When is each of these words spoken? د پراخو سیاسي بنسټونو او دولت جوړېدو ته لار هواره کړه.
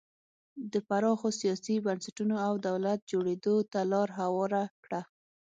د 0.71 0.73
پراخو 0.87 1.29
سیاسي 1.39 1.75
بنسټونو 1.85 2.35
او 2.47 2.53
دولت 2.67 2.99
جوړېدو 3.11 3.55
ته 3.71 3.79
لار 3.91 4.09
هواره 4.19 4.63
کړه. 4.83 5.01